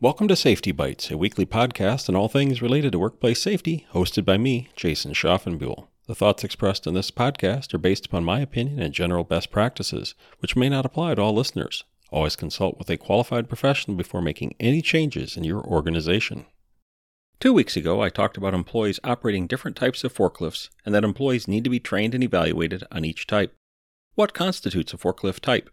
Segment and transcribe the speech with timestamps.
[0.00, 4.24] Welcome to Safety Bites, a weekly podcast on all things related to workplace safety, hosted
[4.24, 5.88] by me, Jason Schaffenbuhl.
[6.06, 10.14] The thoughts expressed in this podcast are based upon my opinion and general best practices,
[10.38, 11.82] which may not apply to all listeners.
[12.12, 16.46] Always consult with a qualified professional before making any changes in your organization.
[17.40, 21.48] Two weeks ago, I talked about employees operating different types of forklifts and that employees
[21.48, 23.52] need to be trained and evaluated on each type.
[24.14, 25.68] What constitutes a forklift type?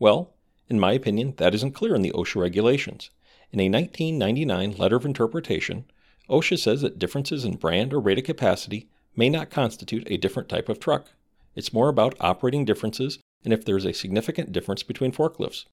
[0.00, 0.34] Well,
[0.68, 3.10] in my opinion, that isn't clear in the OSHA regulations.
[3.50, 5.84] In a 1999 letter of interpretation,
[6.28, 10.68] OSHA says that differences in brand or rated capacity may not constitute a different type
[10.68, 11.08] of truck.
[11.54, 15.64] It's more about operating differences and if there is a significant difference between forklifts.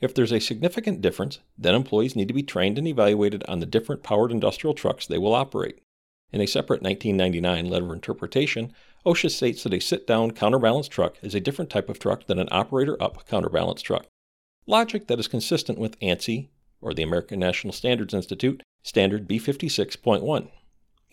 [0.00, 3.66] If there's a significant difference, then employees need to be trained and evaluated on the
[3.66, 5.78] different powered industrial trucks they will operate.
[6.32, 8.72] In a separate 1999 letter of interpretation,
[9.06, 12.38] OSHA states that a sit down counterbalance truck is a different type of truck than
[12.38, 14.06] an operator up counterbalance truck.
[14.66, 16.48] Logic that is consistent with ANSI,
[16.84, 20.48] or the American National Standards Institute, Standard B56.1.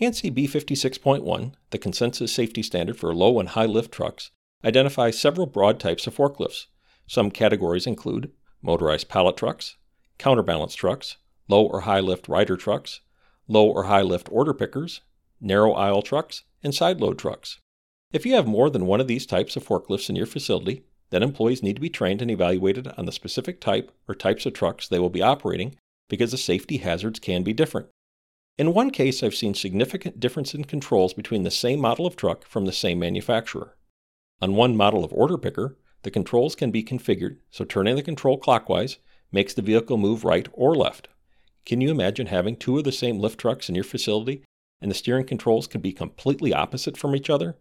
[0.02, 4.32] ANSI B56.1, the consensus safety standard for low and high lift trucks,
[4.66, 6.66] identifies several broad types of forklifts.
[7.08, 9.78] Some categories include motorized pallet trucks,
[10.18, 13.00] counterbalance trucks, low or high lift rider trucks,
[13.48, 15.02] low or high lift order pickers,
[15.40, 17.60] narrow aisle trucks, and side load trucks.
[18.12, 21.23] If you have more than one of these types of forklifts in your facility, then
[21.23, 24.88] employees need to be trained and evaluated on the specific type or types of trucks
[24.88, 25.76] they will be operating
[26.09, 27.88] because the safety hazards can be different.
[28.58, 32.45] In one case, I've seen significant difference in controls between the same model of truck
[32.45, 33.78] from the same manufacturer.
[34.42, 38.38] On one model of order picker, the controls can be configured so turning the control
[38.38, 38.98] clockwise
[39.31, 41.08] makes the vehicle move right or left.
[41.66, 44.44] Can you imagine having two of the same lift trucks in your facility
[44.81, 47.58] and the steering controls can be completely opposite from each other?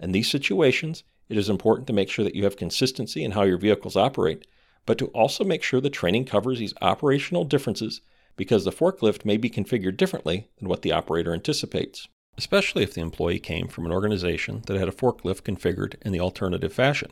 [0.00, 3.42] In these situations, it is important to make sure that you have consistency in how
[3.42, 4.46] your vehicles operate,
[4.86, 8.00] but to also make sure the training covers these operational differences
[8.36, 13.00] because the forklift may be configured differently than what the operator anticipates, especially if the
[13.00, 17.10] employee came from an organization that had a forklift configured in the alternative fashion.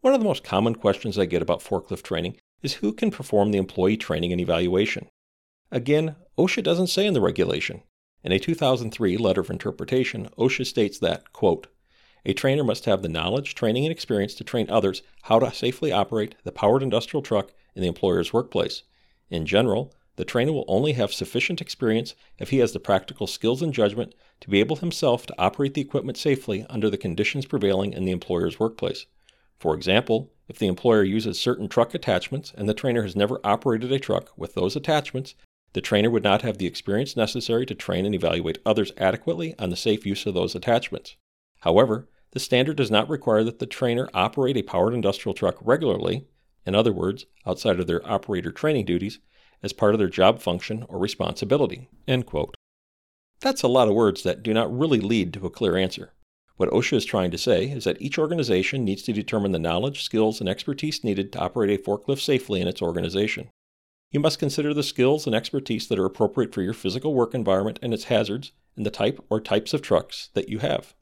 [0.00, 3.50] One of the most common questions I get about forklift training is who can perform
[3.50, 5.08] the employee training and evaluation.
[5.70, 7.82] Again, OSHA doesn't say in the regulation.
[8.22, 11.66] In a 2003 letter of interpretation, OSHA states that, quote,
[12.24, 15.92] a trainer must have the knowledge, training, and experience to train others how to safely
[15.92, 18.82] operate the powered industrial truck in the employer's workplace.
[19.30, 23.62] In general, the trainer will only have sufficient experience if he has the practical skills
[23.62, 27.92] and judgment to be able himself to operate the equipment safely under the conditions prevailing
[27.94, 29.06] in the employer's workplace.
[29.58, 33.92] For example, if the employer uses certain truck attachments and the trainer has never operated
[33.92, 35.34] a truck with those attachments,
[35.72, 39.70] the trainer would not have the experience necessary to train and evaluate others adequately on
[39.70, 41.16] the safe use of those attachments.
[41.60, 46.26] However, the standard does not require that the trainer operate a powered industrial truck regularly,
[46.64, 49.18] in other words, outside of their operator training duties,
[49.62, 51.88] as part of their job function or responsibility.
[53.40, 56.12] That's a lot of words that do not really lead to a clear answer.
[56.56, 60.02] What OSHA is trying to say is that each organization needs to determine the knowledge,
[60.02, 63.48] skills, and expertise needed to operate a forklift safely in its organization.
[64.10, 67.78] You must consider the skills and expertise that are appropriate for your physical work environment
[67.80, 70.94] and its hazards and the type or types of trucks that you have.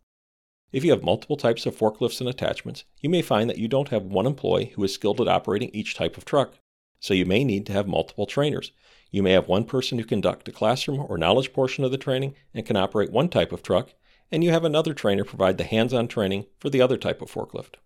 [0.70, 3.88] If you have multiple types of forklifts and attachments, you may find that you don't
[3.88, 6.54] have one employee who is skilled at operating each type of truck.
[7.00, 8.72] So you may need to have multiple trainers.
[9.10, 12.34] You may have one person who conduct a classroom or knowledge portion of the training
[12.52, 13.94] and can operate one type of truck,
[14.30, 17.76] and you have another trainer provide the hands-on training for the other type of forklift.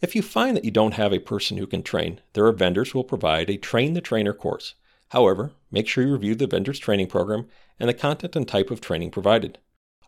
[0.00, 2.90] If you find that you don't have a person who can train, there are vendors
[2.90, 4.74] who will provide a train the trainer course.
[5.10, 7.46] However, make sure you review the vendor's training program
[7.78, 9.58] and the content and type of training provided.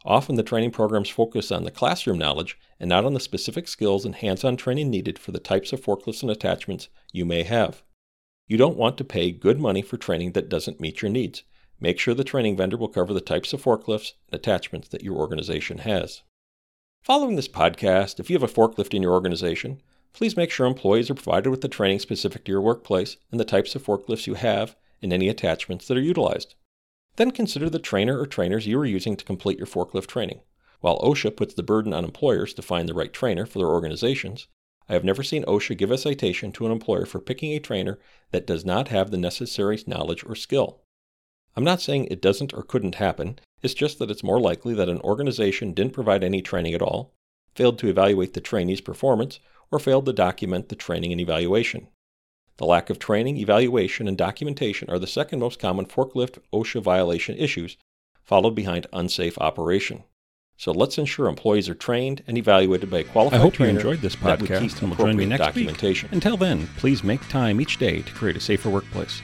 [0.05, 4.05] Often the training programs focus on the classroom knowledge and not on the specific skills
[4.05, 7.83] and hands-on training needed for the types of forklifts and attachments you may have.
[8.47, 11.43] You don't want to pay good money for training that doesn't meet your needs.
[11.81, 15.17] Make sure the training vendor will cover the types of forklifts and attachments that your
[15.17, 16.23] organization has.
[17.03, 19.81] Following this podcast, if you have a forklift in your organization,
[20.13, 23.45] please make sure employees are provided with the training specific to your workplace and the
[23.45, 26.55] types of forklifts you have and any attachments that are utilized.
[27.17, 30.41] Then consider the trainer or trainers you are using to complete your forklift training.
[30.81, 34.49] While OSHA puts the burden on employers to find the right trainer for their organizations,
[34.89, 37.99] I have never seen OSHA give a citation to an employer for picking a trainer
[38.33, 40.83] that does not have the necessary knowledge or skill.
[41.57, 44.89] I'm not saying it doesn't or couldn't happen, it's just that it's more likely that
[44.89, 47.15] an organization didn't provide any training at all,
[47.55, 49.39] failed to evaluate the trainee's performance,
[49.71, 51.89] or failed to document the training and evaluation.
[52.57, 57.37] The lack of training, evaluation, and documentation are the second most common forklift OSHA violation
[57.37, 57.77] issues,
[58.23, 60.05] followed behind unsafe operation.
[60.57, 64.01] So let's ensure employees are trained and evaluated by a qualified I hope you enjoyed
[64.01, 65.67] this podcast and will join me next week.
[65.67, 66.11] documentation.
[66.13, 69.21] Until then, please make time each day to create a safer workplace.